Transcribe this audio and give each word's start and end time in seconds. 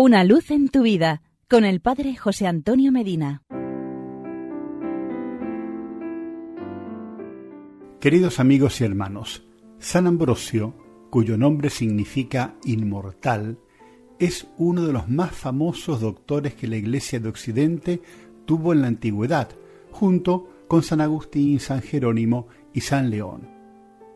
Una 0.00 0.22
luz 0.22 0.52
en 0.52 0.68
tu 0.68 0.82
vida 0.82 1.22
con 1.50 1.64
el 1.64 1.80
Padre 1.80 2.14
José 2.14 2.46
Antonio 2.46 2.92
Medina. 2.92 3.42
Queridos 7.98 8.38
amigos 8.38 8.80
y 8.80 8.84
hermanos, 8.84 9.44
San 9.80 10.06
Ambrosio, 10.06 10.72
cuyo 11.10 11.36
nombre 11.36 11.68
significa 11.68 12.54
inmortal, 12.64 13.58
es 14.20 14.46
uno 14.56 14.86
de 14.86 14.92
los 14.92 15.08
más 15.08 15.32
famosos 15.32 16.00
doctores 16.00 16.54
que 16.54 16.68
la 16.68 16.76
Iglesia 16.76 17.18
de 17.18 17.30
Occidente 17.30 18.00
tuvo 18.44 18.72
en 18.72 18.82
la 18.82 18.86
antigüedad, 18.86 19.48
junto 19.90 20.48
con 20.68 20.84
San 20.84 21.00
Agustín, 21.00 21.58
San 21.58 21.82
Jerónimo 21.82 22.46
y 22.72 22.82
San 22.82 23.10
León. 23.10 23.48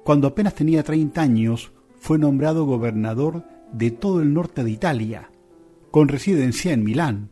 Cuando 0.04 0.28
apenas 0.28 0.54
tenía 0.54 0.84
30 0.84 1.20
años, 1.20 1.72
fue 1.98 2.20
nombrado 2.20 2.66
gobernador 2.66 3.44
de 3.72 3.90
todo 3.90 4.22
el 4.22 4.32
norte 4.32 4.62
de 4.62 4.70
Italia, 4.70 5.31
con 5.92 6.08
residencia 6.08 6.72
en 6.72 6.82
Milán, 6.82 7.30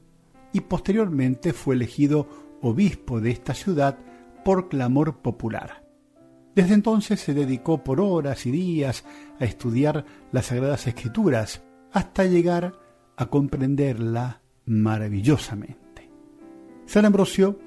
y 0.53 0.61
posteriormente 0.61 1.53
fue 1.53 1.75
elegido 1.75 2.29
obispo 2.61 3.21
de 3.21 3.31
esta 3.31 3.55
ciudad 3.55 3.99
por 4.45 4.69
clamor 4.69 5.17
popular. 5.23 5.85
Desde 6.55 6.75
entonces 6.75 7.21
se 7.21 7.33
dedicó 7.33 7.83
por 7.83 8.01
horas 8.01 8.45
y 8.45 8.51
días 8.51 9.05
a 9.39 9.45
estudiar 9.45 10.05
las 10.31 10.47
Sagradas 10.47 10.87
Escrituras 10.87 11.63
hasta 11.91 12.25
llegar 12.27 12.79
a 13.17 13.27
comprenderla 13.27 14.43
maravillosamente. 14.67 16.11
San 16.85 17.07
Ambrosio 17.07 17.59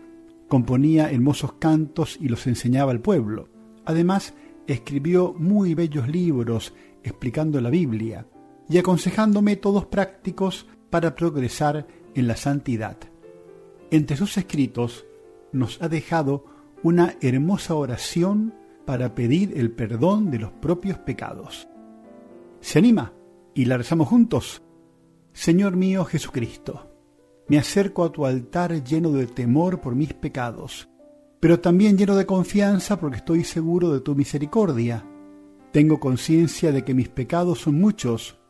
componía 0.48 1.10
hermosos 1.10 1.54
cantos 1.54 2.18
y 2.22 2.28
los 2.28 2.46
enseñaba 2.46 2.92
al 2.92 3.00
pueblo. 3.00 3.50
Además, 3.86 4.36
escribió 4.68 5.34
muy 5.34 5.74
bellos 5.74 6.08
libros 6.08 6.76
explicando 7.04 7.60
la 7.62 7.72
Biblia 7.72 8.28
y 8.70 8.78
aconsejando 8.78 9.42
métodos 9.42 9.88
prácticos 9.88 10.68
para 10.94 11.16
progresar 11.16 11.88
en 12.14 12.28
la 12.28 12.36
santidad. 12.36 12.98
Entre 13.90 14.16
sus 14.16 14.38
escritos 14.38 15.08
nos 15.52 15.82
ha 15.82 15.90
dejado 15.90 16.46
una 16.84 17.16
hermosa 17.20 17.74
oración 17.74 18.54
para 18.86 19.16
pedir 19.16 19.58
el 19.58 19.72
perdón 19.72 20.30
de 20.30 20.38
los 20.38 20.52
propios 20.52 21.00
pecados. 21.00 21.68
¿Se 22.60 22.78
anima? 22.78 23.12
Y 23.56 23.66
la 23.66 23.78
rezamos 23.78 24.08
juntos. 24.08 24.62
Señor 25.32 25.76
mío 25.76 26.06
Jesucristo, 26.06 26.92
me 27.48 27.58
acerco 27.58 28.04
a 28.04 28.12
tu 28.12 28.28
altar 28.28 28.84
lleno 28.84 29.10
de 29.14 29.26
temor 29.26 29.82
por 29.82 29.96
mis 29.96 30.14
pecados, 30.14 30.90
pero 31.40 31.60
también 31.60 31.98
lleno 31.98 32.16
de 32.16 32.28
confianza 32.28 33.00
porque 33.00 33.18
estoy 33.18 33.44
seguro 33.44 33.92
de 33.92 34.02
tu 34.02 34.14
misericordia. 34.14 35.04
Tengo 35.72 36.00
conciencia 36.00 36.72
de 36.72 36.86
que 36.86 36.94
mis 36.94 37.10
pecados 37.10 37.62
son 37.62 37.82
muchos 37.82 38.43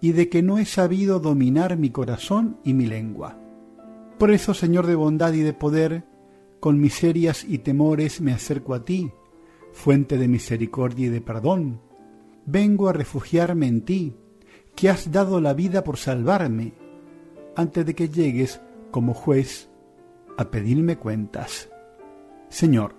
y 0.00 0.12
de 0.12 0.28
que 0.28 0.42
no 0.42 0.58
he 0.58 0.64
sabido 0.64 1.20
dominar 1.20 1.76
mi 1.76 1.90
corazón 1.90 2.58
y 2.64 2.74
mi 2.74 2.86
lengua. 2.86 3.38
Por 4.18 4.30
eso, 4.30 4.54
Señor 4.54 4.86
de 4.86 4.94
bondad 4.94 5.32
y 5.32 5.40
de 5.40 5.52
poder, 5.52 6.04
con 6.60 6.80
miserias 6.80 7.44
y 7.44 7.58
temores 7.58 8.20
me 8.20 8.32
acerco 8.32 8.74
a 8.74 8.84
ti, 8.84 9.12
fuente 9.72 10.18
de 10.18 10.28
misericordia 10.28 11.06
y 11.06 11.10
de 11.10 11.20
perdón. 11.20 11.80
Vengo 12.46 12.88
a 12.88 12.92
refugiarme 12.92 13.66
en 13.66 13.82
ti, 13.82 14.14
que 14.74 14.88
has 14.88 15.10
dado 15.10 15.40
la 15.40 15.54
vida 15.54 15.84
por 15.84 15.96
salvarme, 15.96 16.74
antes 17.56 17.84
de 17.84 17.94
que 17.94 18.08
llegues 18.08 18.60
como 18.90 19.14
juez 19.14 19.68
a 20.36 20.50
pedirme 20.50 20.96
cuentas. 20.96 21.70
Señor, 22.48 22.94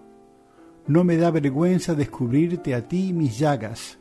no 0.88 1.04
me 1.04 1.18
da 1.18 1.32
vergüenza 1.32 1.96
descubrirte 1.96 2.74
a 2.74 2.88
ti 2.88 3.14
mis 3.14 3.38
llagas 3.38 4.00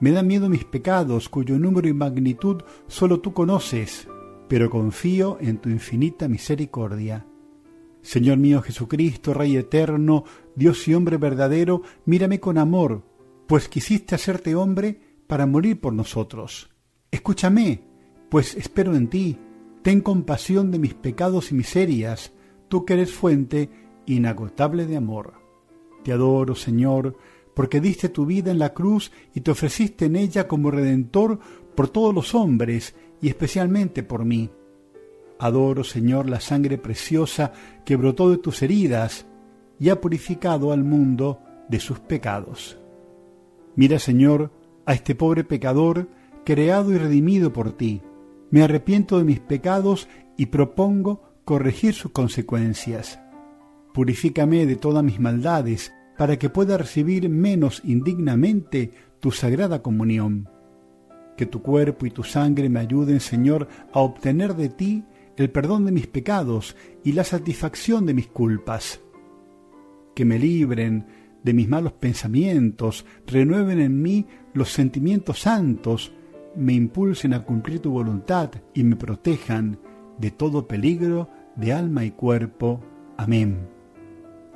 me 0.00 0.12
da 0.12 0.22
miedo 0.22 0.48
mis 0.48 0.64
pecados, 0.64 1.28
cuyo 1.28 1.58
número 1.58 1.88
y 1.88 1.94
magnitud 1.94 2.62
solo 2.88 3.20
tú 3.20 3.32
conoces, 3.32 4.08
pero 4.48 4.70
confío 4.70 5.38
en 5.40 5.58
tu 5.58 5.68
infinita 5.68 6.26
misericordia. 6.26 7.26
Señor 8.02 8.38
mío 8.38 8.62
Jesucristo, 8.62 9.34
Rey 9.34 9.56
eterno, 9.56 10.24
Dios 10.56 10.88
y 10.88 10.94
hombre 10.94 11.18
verdadero, 11.18 11.82
mírame 12.06 12.40
con 12.40 12.58
amor, 12.58 13.04
pues 13.46 13.68
quisiste 13.68 14.14
hacerte 14.14 14.54
hombre 14.54 15.00
para 15.26 15.46
morir 15.46 15.80
por 15.80 15.92
nosotros. 15.92 16.70
Escúchame, 17.10 17.82
pues 18.30 18.54
espero 18.54 18.94
en 18.94 19.08
ti. 19.08 19.38
Ten 19.82 20.00
compasión 20.00 20.70
de 20.70 20.78
mis 20.78 20.94
pecados 20.94 21.52
y 21.52 21.54
miserias, 21.54 22.32
tú 22.68 22.84
que 22.84 22.94
eres 22.94 23.12
fuente 23.12 23.70
inagotable 24.06 24.86
de 24.86 24.96
amor. 24.96 25.34
Te 26.04 26.12
adoro, 26.12 26.54
Señor, 26.54 27.16
porque 27.54 27.80
diste 27.80 28.08
tu 28.08 28.26
vida 28.26 28.50
en 28.50 28.58
la 28.58 28.72
cruz 28.72 29.12
y 29.34 29.40
te 29.40 29.50
ofreciste 29.50 30.06
en 30.06 30.16
ella 30.16 30.48
como 30.48 30.70
redentor 30.70 31.38
por 31.74 31.88
todos 31.88 32.14
los 32.14 32.34
hombres 32.34 32.94
y 33.20 33.28
especialmente 33.28 34.02
por 34.02 34.24
mí. 34.24 34.50
Adoro, 35.38 35.84
Señor, 35.84 36.28
la 36.28 36.40
sangre 36.40 36.78
preciosa 36.78 37.52
que 37.84 37.96
brotó 37.96 38.30
de 38.30 38.38
tus 38.38 38.62
heridas 38.62 39.26
y 39.78 39.88
ha 39.88 40.00
purificado 40.00 40.72
al 40.72 40.84
mundo 40.84 41.40
de 41.68 41.80
sus 41.80 41.98
pecados. 42.00 42.78
Mira, 43.74 43.98
Señor, 43.98 44.52
a 44.84 44.92
este 44.92 45.14
pobre 45.14 45.44
pecador, 45.44 46.08
creado 46.44 46.92
y 46.92 46.98
redimido 46.98 47.52
por 47.52 47.72
ti. 47.72 48.02
Me 48.50 48.62
arrepiento 48.62 49.18
de 49.18 49.24
mis 49.24 49.40
pecados 49.40 50.08
y 50.36 50.46
propongo 50.46 51.22
corregir 51.44 51.94
sus 51.94 52.12
consecuencias. 52.12 53.20
Purifícame 53.94 54.66
de 54.66 54.76
todas 54.76 55.02
mis 55.02 55.20
maldades 55.20 55.92
para 56.20 56.38
que 56.38 56.50
pueda 56.50 56.76
recibir 56.76 57.30
menos 57.30 57.80
indignamente 57.82 58.90
tu 59.20 59.30
sagrada 59.30 59.80
comunión. 59.80 60.50
Que 61.34 61.46
tu 61.46 61.62
cuerpo 61.62 62.04
y 62.04 62.10
tu 62.10 62.24
sangre 62.24 62.68
me 62.68 62.80
ayuden, 62.80 63.20
Señor, 63.20 63.68
a 63.94 64.00
obtener 64.00 64.54
de 64.54 64.68
ti 64.68 65.02
el 65.38 65.48
perdón 65.48 65.86
de 65.86 65.92
mis 65.92 66.06
pecados 66.06 66.76
y 67.04 67.12
la 67.12 67.24
satisfacción 67.24 68.04
de 68.04 68.12
mis 68.12 68.26
culpas. 68.26 69.00
Que 70.14 70.26
me 70.26 70.38
libren 70.38 71.06
de 71.42 71.54
mis 71.54 71.70
malos 71.70 71.94
pensamientos, 71.94 73.06
renueven 73.26 73.80
en 73.80 74.02
mí 74.02 74.26
los 74.52 74.70
sentimientos 74.70 75.40
santos, 75.40 76.12
me 76.54 76.74
impulsen 76.74 77.32
a 77.32 77.46
cumplir 77.46 77.80
tu 77.80 77.92
voluntad 77.92 78.50
y 78.74 78.84
me 78.84 78.96
protejan 78.96 79.78
de 80.18 80.30
todo 80.32 80.68
peligro 80.68 81.30
de 81.56 81.72
alma 81.72 82.04
y 82.04 82.10
cuerpo. 82.10 82.82
Amén 83.16 83.79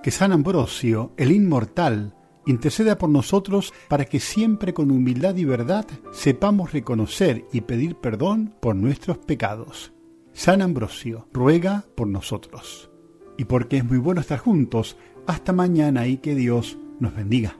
que 0.05 0.11
San 0.11 0.33
Ambrosio, 0.33 1.15
el 1.17 1.33
inmortal, 1.33 2.15
interceda 2.45 2.99
por 2.99 3.09
nosotros 3.09 3.73
para 3.89 4.05
que 4.05 4.21
siempre 4.21 4.75
con 4.75 4.91
humildad 4.91 5.35
y 5.37 5.47
verdad 5.47 5.87
sepamos 6.13 6.75
reconocer 6.75 7.47
y 7.55 7.63
pedir 7.63 7.97
perdón 7.97 8.55
por 8.61 8.77
nuestros 8.77 9.17
pecados. 9.17 9.95
San 10.35 10.61
Ambrosio, 10.61 11.27
ruega 11.33 11.87
por 11.97 12.07
nosotros. 12.07 12.91
Y 13.39 13.47
porque 13.47 13.79
es 13.79 13.85
muy 13.87 13.97
bueno 13.97 14.21
estar 14.21 14.39
juntos, 14.39 14.99
hasta 15.27 15.55
mañana 15.55 16.07
y 16.07 16.19
que 16.19 16.35
Dios 16.35 16.77
nos 17.01 17.17
bendiga. 17.17 17.57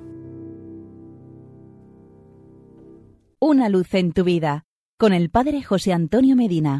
Una 3.41 3.71
luz 3.71 3.95
en 3.95 4.13
tu 4.13 4.23
vida, 4.23 4.67
con 4.99 5.15
el 5.15 5.31
Padre 5.31 5.63
José 5.63 5.95
Antonio 5.95 6.37
Medina. 6.37 6.73